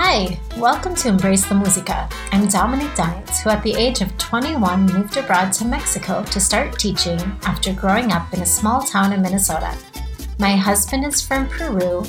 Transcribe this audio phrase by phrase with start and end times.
[0.00, 2.08] Hi, welcome to Embrace the Musica.
[2.30, 6.78] I'm Dominique Dines, who at the age of 21 moved abroad to Mexico to start
[6.78, 9.76] teaching after growing up in a small town in Minnesota.
[10.38, 12.04] My husband is from Peru,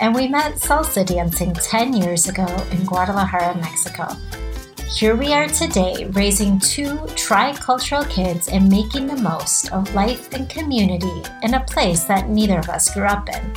[0.00, 4.06] and we met salsa dancing 10 years ago in Guadalajara, Mexico.
[4.94, 10.48] Here we are today, raising two tricultural kids and making the most of life and
[10.48, 13.52] community in a place that neither of us grew up in.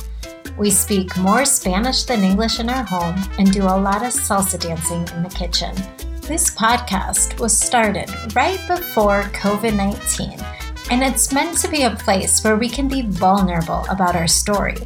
[0.58, 4.58] We speak more Spanish than English in our home and do a lot of salsa
[4.58, 5.74] dancing in the kitchen.
[6.22, 10.40] This podcast was started right before COVID 19,
[10.90, 14.76] and it's meant to be a place where we can be vulnerable about our story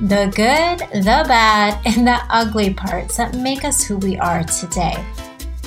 [0.00, 5.04] the good, the bad, and the ugly parts that make us who we are today.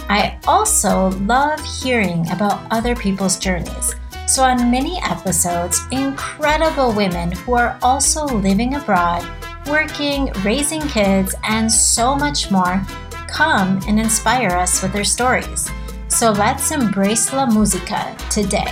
[0.09, 3.93] I also love hearing about other people's journeys.
[4.25, 9.23] So, on many episodes, incredible women who are also living abroad
[9.67, 12.81] working, raising kids, and so much more
[13.27, 15.69] come and inspire us with their stories.
[16.07, 18.71] So let's embrace la música today.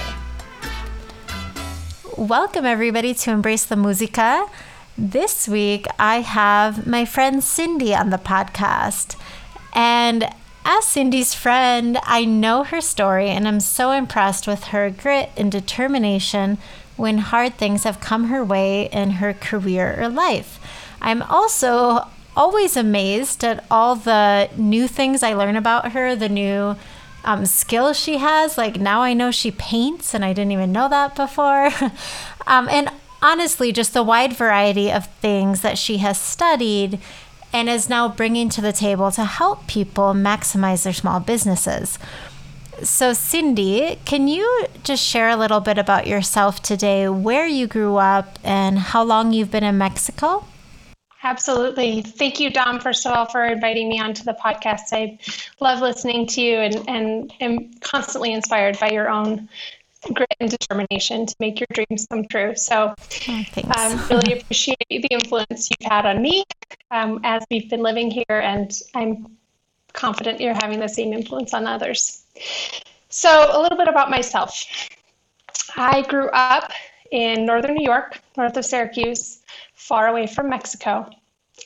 [2.17, 4.47] Welcome, everybody, to Embrace la Música.
[4.97, 9.15] This week, I have my friend Cindy on the podcast.
[9.73, 10.29] And
[10.63, 15.51] as Cindy's friend, I know her story and I'm so impressed with her grit and
[15.51, 16.59] determination
[16.97, 20.59] when hard things have come her way in her career or life.
[21.01, 26.75] I'm also always amazed at all the new things I learn about her, the new
[27.23, 28.57] um, skills she has.
[28.57, 31.69] Like now I know she paints, and I didn't even know that before.
[32.47, 32.89] um, and
[33.21, 36.99] honestly, just the wide variety of things that she has studied
[37.53, 41.99] and is now bringing to the table to help people maximize their small businesses.
[42.81, 47.97] So, Cindy, can you just share a little bit about yourself today, where you grew
[47.97, 50.45] up, and how long you've been in Mexico?
[51.23, 52.01] Absolutely.
[52.01, 54.91] Thank you, Dom, first of all, for inviting me onto the podcast.
[54.91, 55.19] I
[55.59, 59.47] love listening to you and, and am constantly inspired by your own
[60.13, 62.55] grit and determination to make your dreams come true.
[62.55, 62.95] So,
[63.27, 63.45] I
[63.77, 66.43] um, really appreciate the influence you've had on me
[66.89, 69.37] um, as we've been living here, and I'm
[69.93, 72.23] confident you're having the same influence on others.
[73.09, 74.63] So, a little bit about myself.
[75.75, 76.71] I grew up
[77.11, 79.40] in northern New York, north of Syracuse
[79.81, 81.09] far away from Mexico.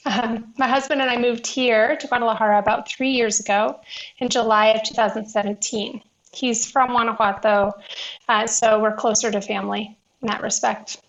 [0.06, 3.80] Um, my husband and I moved here to Guadalajara about three years ago
[4.20, 6.02] in July of 2017.
[6.34, 7.72] He's from Guanajuato,
[8.28, 11.02] uh, so we're closer to family in that respect.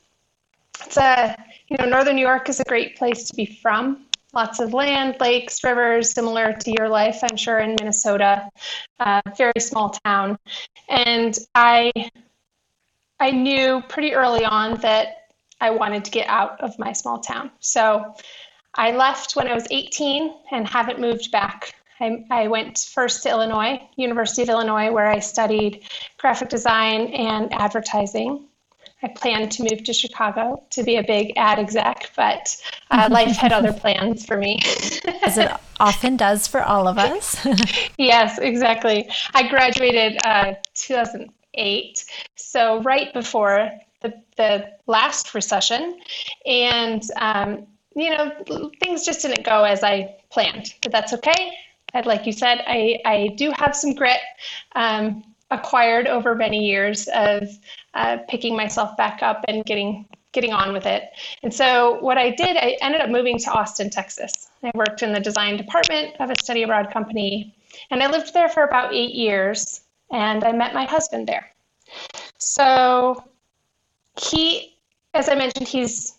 [0.84, 1.36] It's a,
[1.68, 4.06] you know, Northern New York is a great place to be from.
[4.34, 8.48] Lots of land, lakes, rivers, similar to your life, I'm sure, in Minnesota.
[9.00, 10.38] Uh, very small town,
[10.88, 11.92] and I,
[13.18, 15.25] I knew pretty early on that
[15.60, 17.50] I wanted to get out of my small town.
[17.60, 18.14] So
[18.74, 21.74] I left when I was 18 and haven't moved back.
[21.98, 25.84] I, I, went first to Illinois, University of Illinois, where I studied
[26.18, 28.48] graphic design and advertising.
[29.02, 32.54] I planned to move to Chicago to be a big ad exec, but
[32.90, 34.60] uh, life had other plans for me.
[35.22, 35.50] As it
[35.80, 37.46] often does for all of us.
[37.98, 39.08] yes, exactly.
[39.32, 43.70] I graduated uh, 2008, so right before
[44.02, 45.98] the, the last recession.
[46.46, 48.32] And, um, you know,
[48.82, 51.52] things just didn't go as I planned, but that's okay.
[51.94, 54.20] And like you said, I, I do have some grit
[54.74, 57.48] um, acquired over many years of
[57.94, 61.04] uh, picking myself back up and getting getting on with it.
[61.42, 64.50] And so what I did, I ended up moving to Austin, Texas.
[64.62, 67.54] I worked in the design department of a study abroad company,
[67.90, 69.80] and I lived there for about eight years.
[70.12, 71.50] And I met my husband there.
[72.38, 73.24] So
[74.30, 74.76] he,
[75.14, 76.16] as I mentioned, he's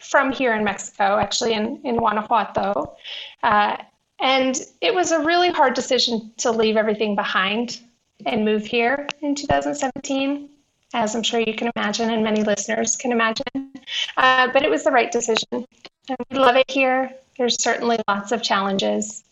[0.00, 2.96] from here in Mexico, actually in, in Guanajuato.
[3.42, 3.76] Uh,
[4.20, 7.80] and it was a really hard decision to leave everything behind
[8.26, 10.48] and move here in 2017,
[10.94, 13.72] as I'm sure you can imagine, and many listeners can imagine.
[14.16, 15.48] Uh, but it was the right decision.
[15.52, 17.12] And we love it here.
[17.36, 19.22] There's certainly lots of challenges,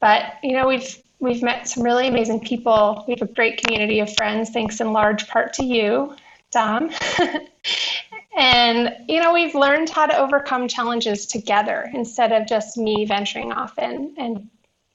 [0.00, 3.04] but you know we've we've met some really amazing people.
[3.06, 6.14] We have a great community of friends, thanks in large part to you
[6.52, 6.90] Dom.
[8.38, 13.52] and, you know, we've learned how to overcome challenges together instead of just me venturing
[13.52, 14.48] off and, and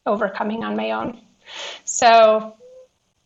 [0.06, 1.20] overcoming on my own.
[1.84, 2.56] So,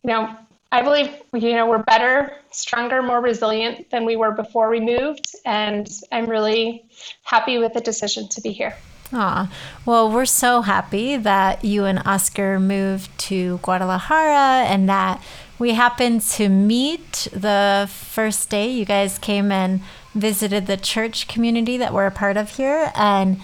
[0.02, 0.36] you know,
[0.72, 5.26] I believe, you know, we're better, stronger, more resilient than we were before we moved.
[5.44, 6.86] And I'm really
[7.24, 8.74] happy with the decision to be here.
[9.12, 9.52] Aw,
[9.84, 15.22] well, we're so happy that you and Oscar moved to Guadalajara and that
[15.62, 19.80] we happened to meet the first day you guys came and
[20.12, 22.90] visited the church community that we're a part of here.
[22.96, 23.40] And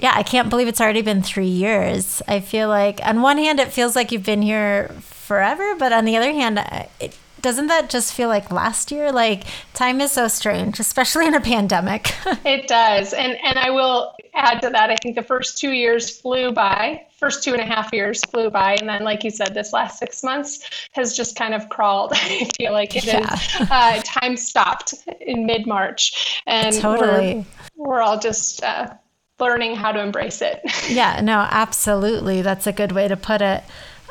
[0.00, 2.20] yeah, I can't believe it's already been three years.
[2.26, 6.04] I feel like, on one hand, it feels like you've been here forever, but on
[6.04, 6.58] the other hand,
[7.00, 9.12] it, doesn't that just feel like last year?
[9.12, 9.44] Like
[9.74, 12.14] time is so strange, especially in a pandemic.
[12.44, 13.12] it does.
[13.12, 17.06] And and I will add to that, I think the first two years flew by.
[17.18, 18.74] First two and a half years flew by.
[18.74, 22.12] And then like you said, this last six months has just kind of crawled.
[22.14, 23.34] I feel like it yeah.
[23.34, 23.70] is.
[23.70, 26.42] Uh, time stopped in mid March.
[26.46, 27.46] And totally.
[27.76, 28.94] We're, we're all just uh,
[29.38, 30.60] learning how to embrace it.
[30.88, 32.42] yeah, no, absolutely.
[32.42, 33.62] That's a good way to put it.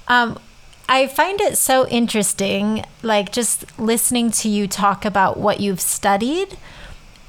[0.08, 0.40] Um,
[0.90, 6.58] I find it so interesting, like just listening to you talk about what you've studied,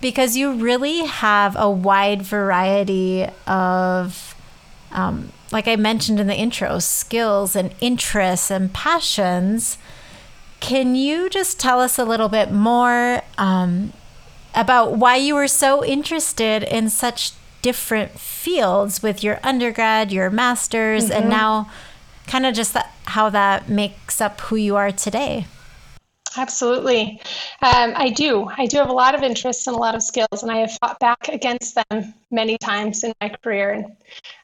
[0.01, 4.35] because you really have a wide variety of,
[4.91, 9.79] um, like I mentioned in the intro, skills and interests and passions.
[10.59, 13.93] Can you just tell us a little bit more um,
[14.55, 17.33] about why you were so interested in such
[17.63, 21.13] different fields with your undergrad, your master's, mm-hmm.
[21.13, 21.71] and now
[22.33, 22.75] kind of just
[23.05, 25.47] how that makes up who you are today.
[26.39, 27.21] Absolutely.
[27.61, 28.51] Um, I do.
[28.57, 30.73] I do have a lot of interests and a lot of skills, and I have
[30.81, 33.85] fought back against them many times in my career.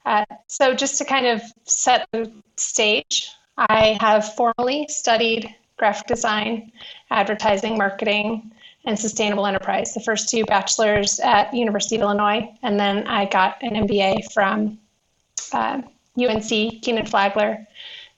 [0.05, 6.71] Uh, so, just to kind of set the stage, I have formally studied graphic design,
[7.11, 8.53] advertising, marketing,
[8.85, 9.95] and sustainable enterprise.
[9.95, 14.79] The first two bachelors at University of Illinois, and then I got an MBA from
[15.55, 15.81] uh,
[16.19, 17.67] UNC, Kenan Flagler,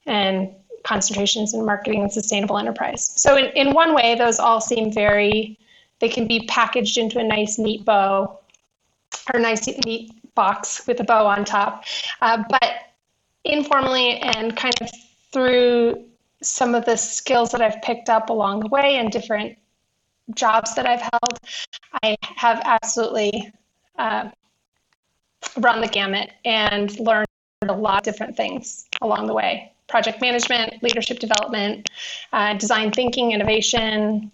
[0.05, 0.49] and
[0.83, 3.11] concentrations in marketing and sustainable enterprise.
[3.15, 5.59] So, in, in one way, those all seem very,
[5.99, 8.39] they can be packaged into a nice, neat bow
[9.33, 11.83] or nice, neat box with a bow on top.
[12.21, 12.73] Uh, but
[13.43, 14.89] informally and kind of
[15.31, 16.03] through
[16.41, 19.57] some of the skills that I've picked up along the way and different
[20.33, 21.39] jobs that I've held,
[22.03, 23.51] I have absolutely
[23.97, 24.29] uh,
[25.57, 27.27] run the gamut and learned
[27.71, 31.89] a lot of different things along the way project management, leadership development,
[32.31, 34.31] uh, design thinking, innovation.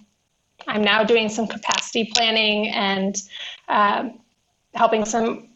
[0.68, 3.22] I'm now doing some capacity planning and
[3.68, 4.10] uh,
[4.76, 5.50] helping some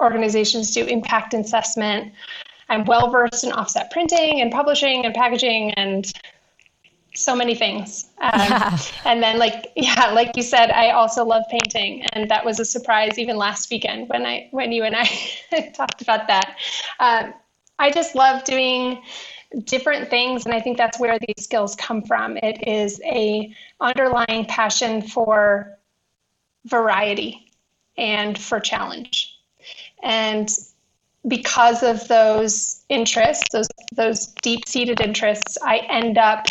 [0.00, 2.12] organizations do impact assessment.
[2.68, 6.10] I'm well versed in offset printing and publishing and packaging and
[7.18, 8.06] so many things.
[8.20, 8.78] Um, yeah.
[9.04, 12.64] And then, like yeah, like you said, I also love painting, and that was a
[12.64, 15.04] surprise even last weekend when I when you and I
[15.74, 16.56] talked about that.
[16.98, 17.32] Um,
[17.78, 19.02] I just love doing
[19.64, 22.36] different things, and I think that's where these skills come from.
[22.38, 25.78] It is a underlying passion for
[26.66, 27.52] variety
[27.96, 29.38] and for challenge,
[30.02, 30.50] and
[31.28, 36.46] because of those interests, those those deep seated interests, I end up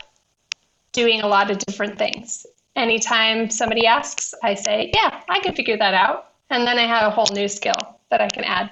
[0.97, 2.45] doing a lot of different things.
[2.75, 6.33] Anytime somebody asks, I say, yeah, I can figure that out.
[6.49, 7.79] And then I have a whole new skill
[8.09, 8.71] that I can add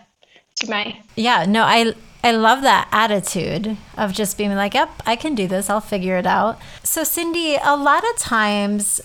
[0.56, 1.00] to my.
[1.16, 1.94] Yeah, no, I.
[2.24, 5.70] I love that attitude of just being like, yep, I can do this.
[5.70, 6.60] I'll figure it out.
[6.82, 9.00] So, Cindy, a lot of times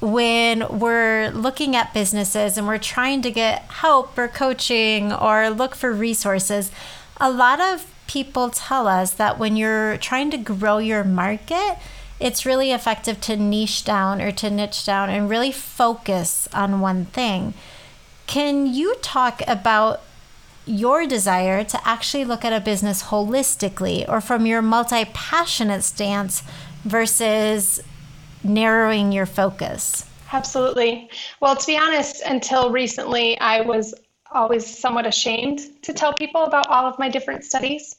[0.00, 5.74] when we're looking at businesses and we're trying to get help or coaching or look
[5.74, 6.70] for resources,
[7.16, 11.76] a lot of people tell us that when you're trying to grow your market,
[12.20, 17.06] it's really effective to niche down or to niche down and really focus on one
[17.06, 17.54] thing.
[18.26, 20.02] Can you talk about
[20.66, 26.42] your desire to actually look at a business holistically or from your multi passionate stance
[26.84, 27.80] versus
[28.44, 30.04] narrowing your focus?
[30.32, 31.10] Absolutely.
[31.40, 33.94] Well, to be honest, until recently, I was
[34.32, 37.96] always somewhat ashamed to tell people about all of my different studies.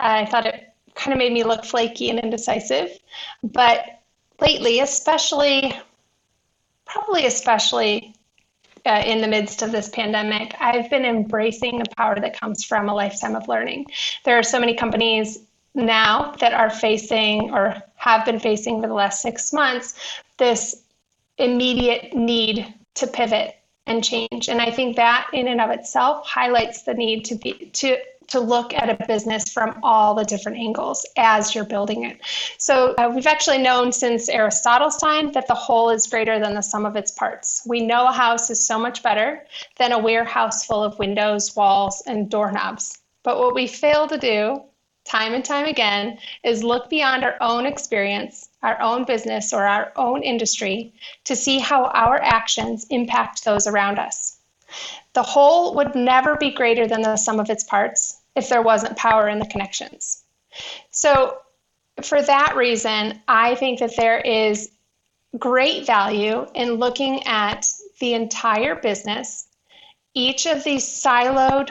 [0.00, 2.98] I thought it kind of made me look flaky and indecisive.
[3.42, 4.00] But
[4.40, 5.72] lately, especially,
[6.84, 8.14] probably especially
[8.84, 12.88] uh, in the midst of this pandemic, I've been embracing the power that comes from
[12.88, 13.86] a lifetime of learning.
[14.24, 15.38] There are so many companies
[15.74, 19.94] now that are facing or have been facing for the last six months
[20.38, 20.82] this
[21.36, 24.48] immediate need to pivot and change.
[24.48, 28.40] And I think that in and of itself highlights the need to be to to
[28.40, 32.18] look at a business from all the different angles as you're building it.
[32.58, 36.62] So, uh, we've actually known since Aristotle's time that the whole is greater than the
[36.62, 37.62] sum of its parts.
[37.66, 39.44] We know a house is so much better
[39.76, 42.98] than a warehouse full of windows, walls, and doorknobs.
[43.22, 44.62] But what we fail to do
[45.04, 49.92] time and time again is look beyond our own experience, our own business, or our
[49.96, 50.92] own industry
[51.24, 54.38] to see how our actions impact those around us.
[55.14, 58.96] The whole would never be greater than the sum of its parts if there wasn't
[58.96, 60.24] power in the connections.
[60.90, 61.38] So,
[62.02, 64.70] for that reason, I think that there is
[65.38, 67.66] great value in looking at
[68.00, 69.48] the entire business,
[70.14, 71.70] each of these siloed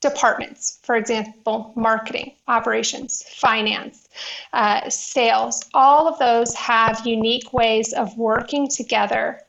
[0.00, 4.08] departments, for example, marketing, operations, finance,
[4.52, 9.40] uh, sales, all of those have unique ways of working together.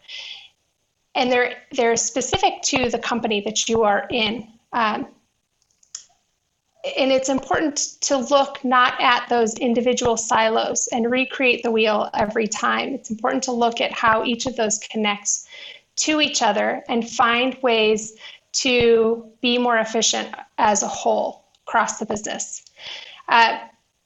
[1.15, 4.47] And they're, they're specific to the company that you are in.
[4.71, 5.07] Um,
[6.95, 12.47] and it's important to look not at those individual silos and recreate the wheel every
[12.47, 12.93] time.
[12.93, 15.47] It's important to look at how each of those connects
[15.97, 18.13] to each other and find ways
[18.53, 22.63] to be more efficient as a whole across the business.
[23.27, 23.59] Uh,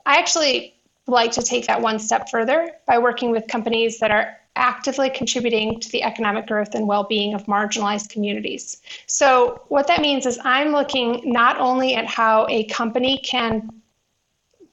[0.05, 0.75] I actually
[1.07, 5.79] like to take that one step further by working with companies that are actively contributing
[5.79, 8.81] to the economic growth and well being of marginalized communities.
[9.07, 13.69] So, what that means is I'm looking not only at how a company can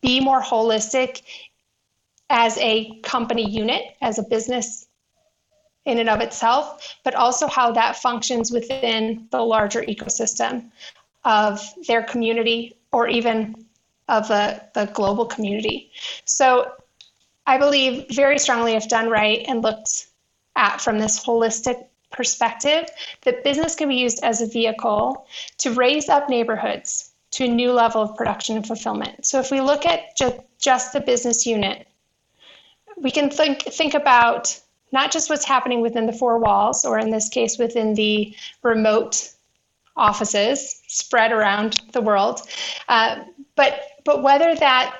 [0.00, 1.22] be more holistic
[2.30, 4.86] as a company unit, as a business
[5.86, 10.70] in and of itself, but also how that functions within the larger ecosystem
[11.24, 13.54] of their community or even
[14.08, 15.90] of the, the global community.
[16.24, 16.72] So
[17.48, 20.08] I believe very strongly, if done right and looked
[20.54, 22.90] at from this holistic perspective,
[23.22, 25.26] that business can be used as a vehicle
[25.56, 29.24] to raise up neighborhoods to a new level of production and fulfillment.
[29.24, 31.88] So if we look at ju- just the business unit,
[32.98, 34.60] we can think think about
[34.92, 39.30] not just what's happening within the four walls, or in this case, within the remote
[39.96, 42.42] offices spread around the world,
[42.90, 43.24] uh,
[43.56, 44.94] but but whether that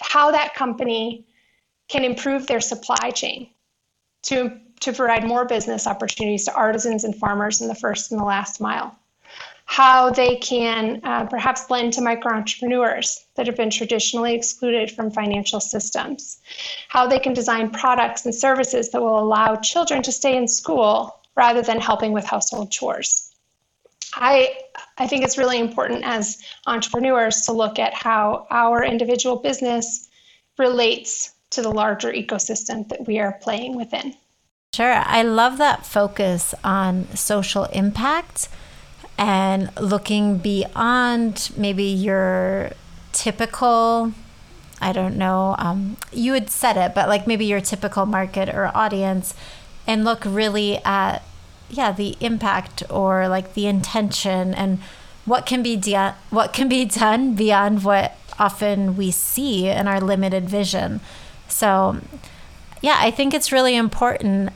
[0.00, 1.26] how that company
[1.90, 3.48] can improve their supply chain
[4.22, 8.24] to to provide more business opportunities to artisans and farmers in the first and the
[8.24, 8.96] last mile
[9.70, 15.12] how they can uh, perhaps lend to micro entrepreneurs that have been traditionally excluded from
[15.12, 16.40] financial systems,
[16.88, 21.20] how they can design products and services that will allow children to stay in school
[21.36, 23.32] rather than helping with household chores.
[24.14, 24.58] I,
[24.98, 30.08] I think it's really important as entrepreneurs to look at how our individual business
[30.58, 34.14] relates to the larger ecosystem that we are playing within.
[34.74, 35.02] Sure.
[35.04, 38.48] I love that focus on social impact
[39.18, 42.70] and looking beyond maybe your
[43.12, 44.12] typical
[44.80, 48.74] I don't know, um, you had said it, but like maybe your typical market or
[48.74, 49.34] audience
[49.86, 51.22] and look really at,
[51.68, 54.78] yeah, the impact or like the intention and
[55.26, 60.00] what can be de- what can be done beyond what often we see in our
[60.00, 61.00] limited vision.
[61.50, 61.98] So,
[62.80, 64.50] yeah, I think it's really important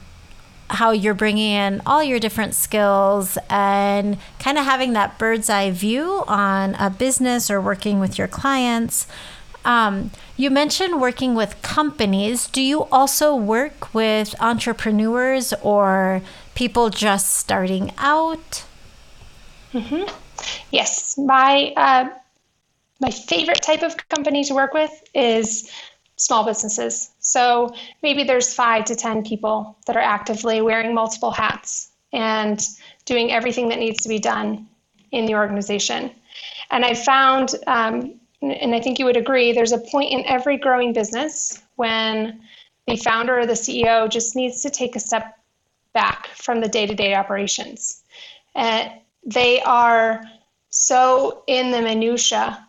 [0.71, 5.71] how you're bringing in all your different skills and kind of having that bird's eye
[5.71, 9.07] view on a business or working with your clients.
[9.65, 12.49] Um, you mentioned working with companies.
[12.49, 16.23] Do you also work with entrepreneurs or
[16.55, 18.65] people just starting out?
[19.73, 20.13] Mm-hmm.
[20.71, 22.09] Yes, my uh,
[23.01, 25.71] my favorite type of company to work with is
[26.17, 27.11] small businesses.
[27.19, 32.65] So maybe there's five to 10 people that are actively wearing multiple hats and
[33.05, 34.69] doing everything that needs to be done
[35.11, 36.11] in the organization.
[36.71, 40.57] And I found, um, and I think you would agree, there's a point in every
[40.57, 42.41] growing business when
[42.87, 45.39] the founder or the CEO just needs to take a step
[45.93, 48.03] back from the day to day operations.
[48.55, 48.93] And
[49.25, 50.23] they are
[50.69, 52.67] so in the minutia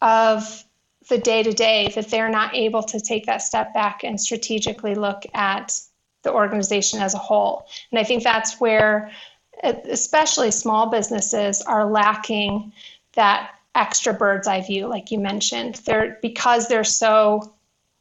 [0.00, 0.64] of
[1.12, 4.94] the day to day that they're not able to take that step back and strategically
[4.94, 5.78] look at
[6.22, 7.68] the organization as a whole.
[7.90, 9.10] And I think that's where,
[9.62, 12.72] especially small businesses, are lacking
[13.12, 15.74] that extra bird's eye view, like you mentioned.
[15.84, 17.52] They're because they're so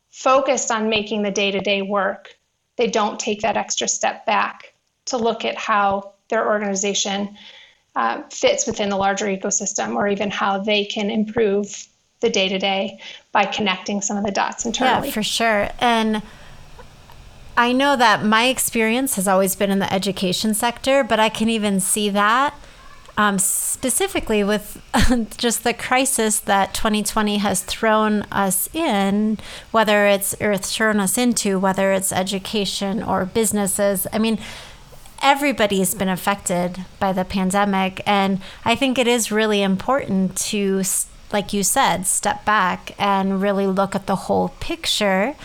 [0.09, 2.37] focused on making the day to day work,
[2.77, 4.73] they don't take that extra step back
[5.07, 7.37] to look at how their organization
[7.93, 11.89] uh, fits within the larger ecosystem or even how they can improve
[12.21, 12.99] the day to day
[13.31, 15.07] by connecting some of the dots internally.
[15.07, 15.69] Yeah, for sure.
[15.79, 16.21] And
[17.57, 21.49] I know that my experience has always been in the education sector, but I can
[21.49, 22.53] even see that
[23.17, 24.81] um, specifically with
[25.37, 29.37] just the crisis that 2020 has thrown us in,
[29.71, 34.07] whether it's or thrown us into, whether it's education or businesses.
[34.13, 34.39] I mean,
[35.21, 40.83] everybody's been affected by the pandemic, and I think it is really important to
[41.33, 45.35] like you said, step back and really look at the whole picture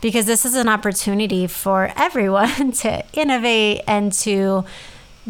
[0.00, 4.64] because this is an opportunity for everyone to innovate and to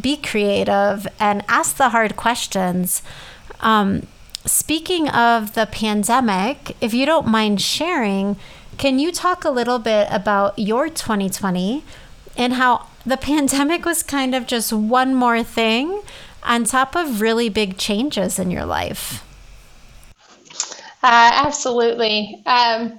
[0.01, 3.03] be creative and ask the hard questions.
[3.61, 4.07] Um,
[4.45, 8.37] speaking of the pandemic, if you don't mind sharing,
[8.77, 11.85] can you talk a little bit about your 2020
[12.37, 16.03] and how the pandemic was kind of just one more thing
[16.45, 19.24] on top of really big changes in your life.
[21.05, 22.43] Uh, absolutely.
[22.47, 22.99] Um,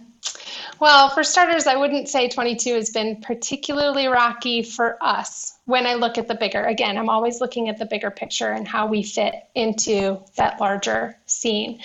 [0.80, 5.96] well, for starters, I wouldn't say 22 has been particularly rocky for us when I
[5.96, 6.64] look at the bigger.
[6.66, 11.18] Again, I'm always looking at the bigger picture and how we fit into that larger
[11.26, 11.80] scene.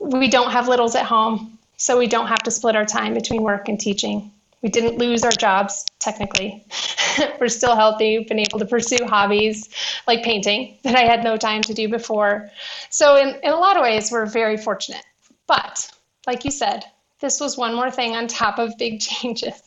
[0.00, 3.44] We don't have littles at home, so we don't have to split our time between
[3.44, 4.32] work and teaching.
[4.60, 6.64] We didn't lose our jobs, technically.
[7.40, 9.68] We're still healthy, been able to pursue hobbies
[10.08, 12.50] like painting that I had no time to do before.
[12.90, 15.04] So, in, in a lot of ways, we're very fortunate.
[15.48, 15.90] But,
[16.26, 16.84] like you said,
[17.20, 19.60] this was one more thing on top of big changes.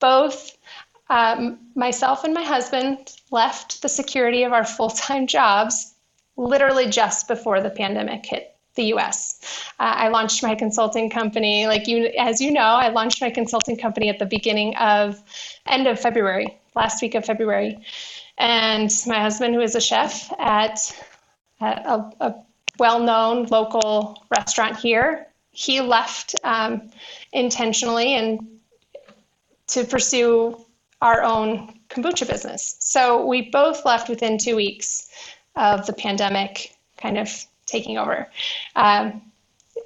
[0.00, 0.56] Both
[1.10, 5.94] um, myself and my husband left the security of our full time jobs
[6.38, 9.40] literally just before the pandemic hit the US.
[9.80, 13.76] Uh, I launched my consulting company, like you, as you know, I launched my consulting
[13.76, 15.22] company at the beginning of
[15.66, 17.78] end of February, last week of February.
[18.38, 20.94] And my husband, who is a chef at,
[21.60, 22.34] at a, a
[22.78, 26.90] well known local restaurant here, he left um,
[27.32, 28.46] intentionally and
[29.68, 30.64] to pursue
[31.02, 32.76] our own kombucha business.
[32.80, 35.08] So we both left within two weeks
[35.54, 37.30] of the pandemic kind of
[37.64, 38.28] taking over.
[38.74, 39.22] Um,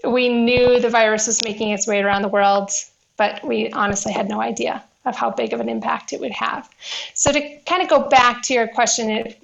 [0.04, 2.70] we knew the virus was making its way around the world,
[3.16, 6.68] but we honestly had no idea of how big of an impact it would have.
[7.14, 9.34] So to kind of go back to your question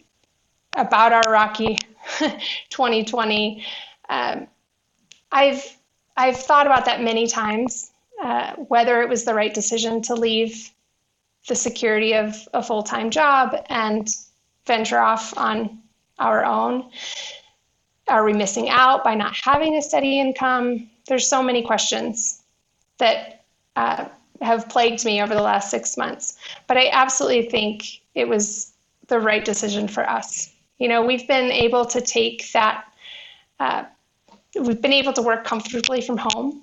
[0.76, 1.78] about our Rocky
[2.70, 3.64] 2020,
[4.08, 4.46] um,
[5.32, 5.76] I've
[6.16, 7.90] I've thought about that many times,
[8.22, 10.70] uh, whether it was the right decision to leave
[11.48, 14.08] the security of a full time job and
[14.66, 15.78] venture off on
[16.18, 16.90] our own.
[18.08, 20.88] Are we missing out by not having a steady income?
[21.06, 22.42] There's so many questions
[22.98, 23.44] that
[23.74, 24.06] uh,
[24.40, 26.38] have plagued me over the last six months.
[26.66, 28.72] But I absolutely think it was
[29.08, 30.52] the right decision for us.
[30.78, 32.84] You know, we've been able to take that
[33.58, 33.84] uh,
[34.60, 36.62] we've been able to work comfortably from home,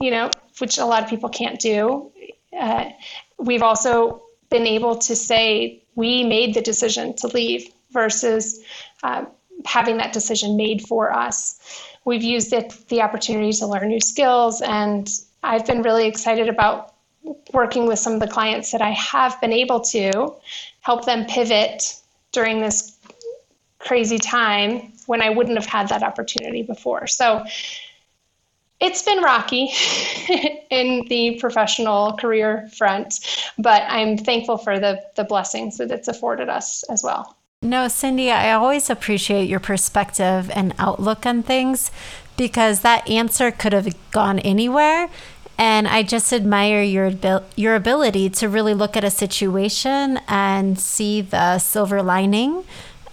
[0.00, 2.10] you know, which a lot of people can't do.
[2.58, 2.90] Uh,
[3.38, 8.62] we've also been able to say we made the decision to leave versus
[9.02, 9.24] uh,
[9.64, 11.88] having that decision made for us.
[12.04, 15.08] We've used it, the opportunity to learn new skills, and
[15.42, 16.94] I've been really excited about
[17.52, 20.34] working with some of the clients that I have been able to
[20.80, 21.96] help them pivot
[22.30, 22.95] during this
[23.86, 27.06] crazy time when I wouldn't have had that opportunity before.
[27.06, 27.44] So
[28.80, 29.70] it's been rocky
[30.70, 33.14] in the professional career front,
[33.58, 37.36] but I'm thankful for the the blessings that it's afforded us as well.
[37.62, 41.90] No, Cindy, I always appreciate your perspective and outlook on things
[42.36, 45.08] because that answer could have gone anywhere.
[45.58, 47.12] And I just admire your
[47.56, 52.64] your ability to really look at a situation and see the silver lining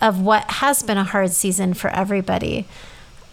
[0.03, 2.67] of what has been a hard season for everybody.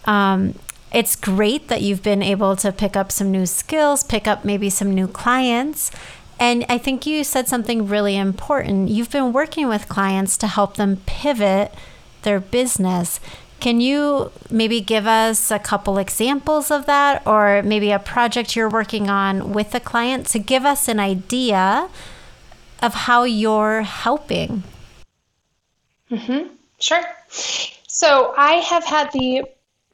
[0.05, 0.55] Um,
[0.93, 4.69] it's great that you've been able to pick up some new skills, pick up maybe
[4.69, 5.91] some new clients.
[6.39, 8.89] And I think you said something really important.
[8.89, 11.73] You've been working with clients to help them pivot
[12.23, 13.19] their business.
[13.59, 18.69] Can you maybe give us a couple examples of that, or maybe a project you're
[18.69, 21.89] working on with a client to give us an idea
[22.81, 24.63] of how you're helping?
[26.09, 26.55] Mm-hmm.
[26.81, 27.03] Sure.
[27.87, 29.43] So I have had the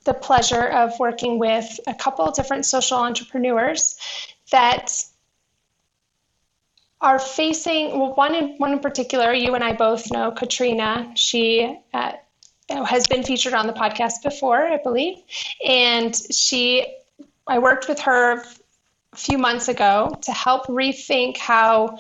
[0.06, 3.98] the pleasure of working with a couple of different social entrepreneurs
[4.52, 5.04] that
[7.02, 11.78] are facing well one in one in particular you and I both know Katrina she
[11.94, 12.14] uh,
[12.70, 15.18] has been featured on the podcast before I believe
[15.66, 16.86] and she
[17.46, 18.44] I worked with her
[19.14, 22.00] a few months ago to help rethink how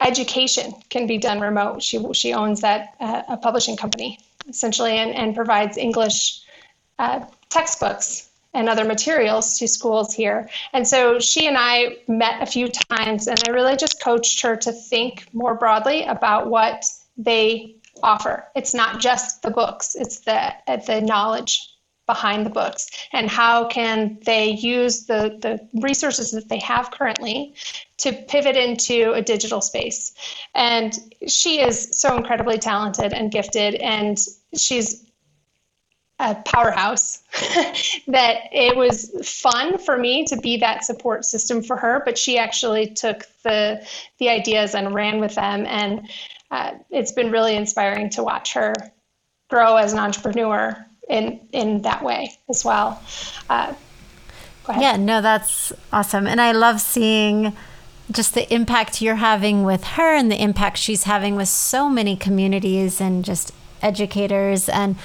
[0.00, 1.82] education can be done remote.
[1.82, 6.42] She she owns that uh, a publishing company essentially and, and provides English
[6.98, 10.48] uh, textbooks and other materials to schools here.
[10.72, 14.56] And so she and I met a few times, and I really just coached her
[14.56, 18.46] to think more broadly about what they offer.
[18.54, 20.54] It's not just the books; it's the
[20.86, 26.58] the knowledge behind the books and how can they use the, the resources that they
[26.60, 27.52] have currently
[27.98, 30.14] to pivot into a digital space.
[30.54, 34.18] And she is so incredibly talented and gifted and
[34.54, 35.04] she's
[36.18, 37.22] a powerhouse.
[38.08, 42.38] That it was fun for me to be that support system for her but she
[42.38, 43.84] actually took the
[44.18, 45.66] the ideas and ran with them.
[45.66, 46.08] And
[46.50, 48.74] uh, it's been really inspiring to watch her
[49.48, 53.02] grow as an entrepreneur in in that way as well.
[53.48, 53.74] Uh,
[54.78, 57.56] yeah, no, that's awesome, and I love seeing
[58.10, 62.16] just the impact you're having with her and the impact she's having with so many
[62.16, 64.68] communities and just educators.
[64.68, 64.96] And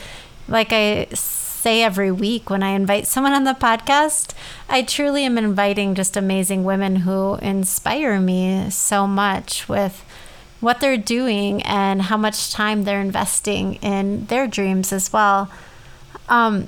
[0.48, 4.34] like I say every week when I invite someone on the podcast,
[4.70, 10.04] I truly am inviting just amazing women who inspire me so much with
[10.60, 15.52] what they're doing and how much time they're investing in their dreams as well.
[16.30, 16.68] Um,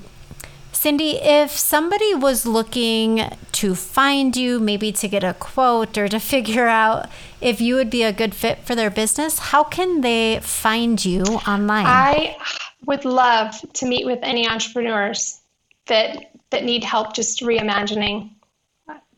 [0.84, 6.20] Cindy, if somebody was looking to find you, maybe to get a quote or to
[6.34, 7.08] figure out
[7.40, 11.22] if you would be a good fit for their business, how can they find you
[11.48, 11.86] online?
[11.86, 12.36] I
[12.84, 15.40] would love to meet with any entrepreneurs
[15.86, 18.32] that that need help just reimagining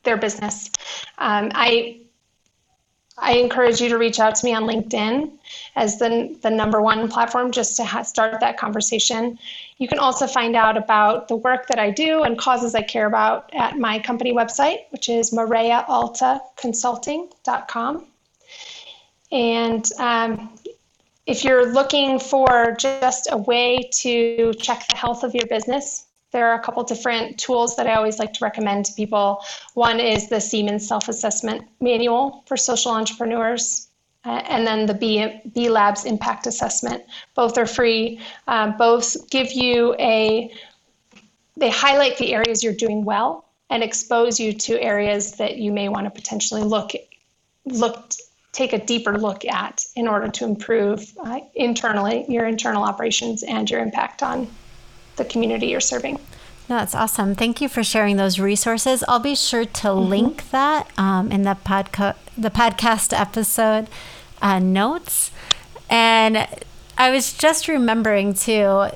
[0.05, 0.71] their business.
[1.19, 2.06] Um, I
[3.19, 5.33] I encourage you to reach out to me on LinkedIn
[5.75, 9.39] as the, the number one platform just to ha- start that conversation.
[9.79, 13.07] You can also find out about the work that I do and causes I care
[13.07, 18.05] about at my company website, which is MareaAltaConsulting.com.
[19.33, 20.53] And um,
[21.27, 26.06] if you're looking for just a way to check the health of your business,
[26.37, 29.43] there are a couple different tools that I always like to recommend to people.
[29.73, 33.89] One is the Siemens Self Assessment Manual for Social Entrepreneurs.
[34.23, 37.03] Uh, and then the B, B Labs Impact Assessment.
[37.35, 38.21] Both are free.
[38.49, 40.53] Um, both give you a,
[41.57, 45.89] they highlight the areas you're doing well and expose you to areas that you may
[45.89, 46.91] want to potentially look,
[47.65, 48.13] look,
[48.53, 53.71] take a deeper look at in order to improve uh, internally your internal operations and
[53.71, 54.49] your impact on
[55.17, 56.19] the community you're serving.
[56.69, 57.35] No, that's awesome.
[57.35, 59.05] Thank you for sharing those resources.
[59.07, 60.11] I'll be sure to mm-hmm.
[60.11, 63.89] link that um, in the podcast the podcast episode
[64.43, 65.31] uh, notes.
[65.89, 66.47] And
[66.99, 68.89] I was just remembering too,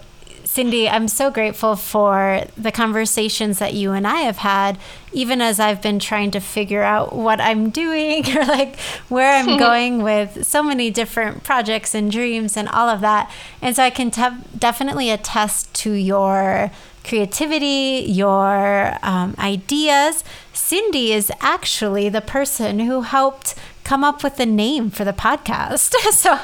[0.53, 4.79] Cindy, I'm so grateful for the conversations that you and I have had,
[5.13, 8.77] even as I've been trying to figure out what I'm doing or like
[9.09, 13.31] where I'm going with so many different projects and dreams and all of that.
[13.63, 16.73] And so I can te- definitely attest to your
[17.05, 20.25] creativity, your um, ideas.
[20.53, 25.95] Cindy is actually the person who helped come up with the name for the podcast.
[26.11, 26.41] so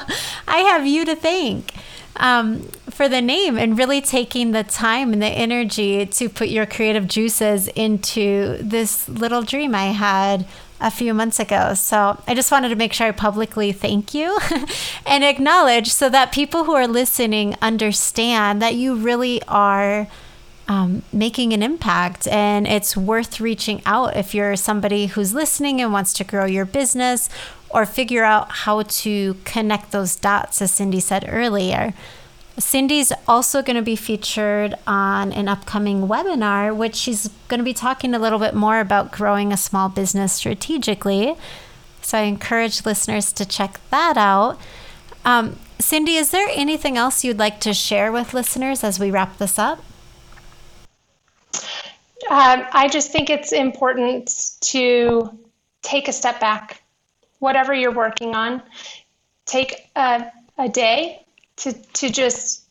[0.47, 1.73] I have you to thank
[2.17, 6.65] um, for the name and really taking the time and the energy to put your
[6.65, 10.45] creative juices into this little dream I had
[10.79, 11.73] a few months ago.
[11.73, 14.37] So I just wanted to make sure I publicly thank you
[15.05, 20.07] and acknowledge so that people who are listening understand that you really are.
[20.69, 22.27] Um, making an impact.
[22.27, 26.65] And it's worth reaching out if you're somebody who's listening and wants to grow your
[26.65, 27.29] business
[27.69, 31.93] or figure out how to connect those dots, as Cindy said earlier.
[32.59, 37.73] Cindy's also going to be featured on an upcoming webinar, which she's going to be
[37.73, 41.35] talking a little bit more about growing a small business strategically.
[42.01, 44.59] So I encourage listeners to check that out.
[45.23, 49.37] Um, Cindy, is there anything else you'd like to share with listeners as we wrap
[49.37, 49.83] this up?
[52.29, 55.37] Um, I just think it's important to
[55.83, 56.81] take a step back
[57.39, 58.61] whatever you're working on,
[59.45, 61.25] take a, a day
[61.57, 62.65] to, to just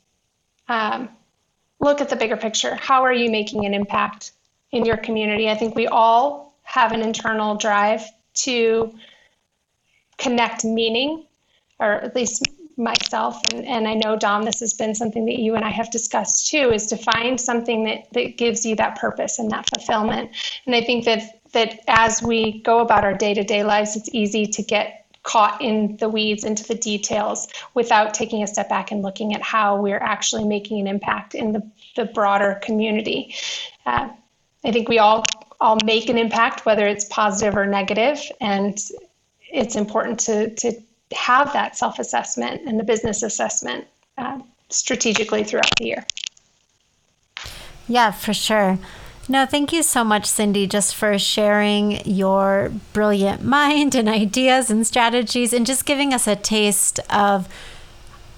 [0.68, 1.09] um,
[1.81, 2.74] look at the bigger picture.
[2.74, 4.33] How are you making an impact
[4.72, 5.48] in your community?
[5.48, 8.02] I think we all have an internal drive
[8.35, 8.92] to
[10.18, 11.26] connect meaning,
[11.79, 12.42] or at least
[12.76, 15.90] myself and, and I know Dom, this has been something that you and I have
[15.90, 20.31] discussed too, is to find something that, that gives you that purpose and that fulfillment.
[20.66, 24.62] And I think that that as we go about our day-to-day lives, it's easy to
[24.62, 29.35] get caught in the weeds into the details without taking a step back and looking
[29.35, 33.35] at how we're actually making an impact in the, the broader community.
[33.85, 34.09] Uh,
[34.64, 35.24] I think we all
[35.61, 38.78] all make an impact, whether it's positive or negative, and
[39.50, 40.72] it's important to to
[41.12, 43.87] have that self assessment and the business assessment
[44.18, 46.06] uh, strategically throughout the year.
[47.88, 48.78] Yeah, for sure.
[49.28, 54.86] No, thank you so much, Cindy, just for sharing your brilliant mind and ideas and
[54.86, 57.48] strategies and just giving us a taste of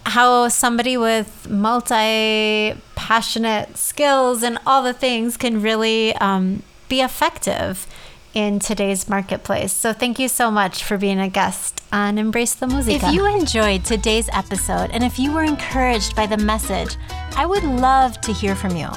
[0.07, 7.87] how somebody with multi passionate skills and all the things can really um, be effective
[8.33, 9.73] in today's marketplace.
[9.73, 13.03] So thank you so much for being a guest on Embrace the Music.
[13.03, 16.97] If you enjoyed today's episode and if you were encouraged by the message,
[17.37, 18.89] I would love to hear from you.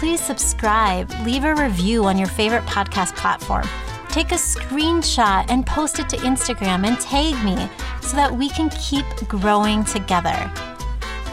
[0.00, 3.68] Please subscribe, leave a review on your favorite podcast platform.
[4.08, 7.68] Take a screenshot and post it to Instagram and tag me
[8.00, 10.50] so that we can keep growing together.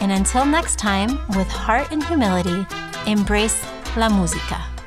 [0.02, 2.66] And until next time, with heart and humility,
[3.06, 3.58] embrace
[3.96, 4.77] la música.